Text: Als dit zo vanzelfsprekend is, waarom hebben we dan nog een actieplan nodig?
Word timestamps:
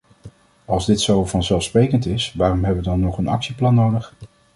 Als 0.65 0.85
dit 0.85 1.01
zo 1.01 1.25
vanzelfsprekend 1.25 2.05
is, 2.05 2.33
waarom 2.33 2.63
hebben 2.63 2.83
we 2.83 2.89
dan 2.89 2.99
nog 2.99 3.17
een 3.17 3.27
actieplan 3.27 3.73
nodig? 3.75 4.13